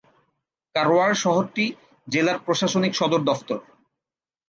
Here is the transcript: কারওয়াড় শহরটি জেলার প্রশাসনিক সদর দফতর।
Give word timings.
কারওয়াড় 0.75 1.15
শহরটি 1.15 1.65
জেলার 2.07 2.37
প্রশাসনিক 2.45 2.93
সদর 2.95 3.21
দফতর। 3.25 3.59